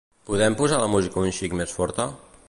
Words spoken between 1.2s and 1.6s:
un xic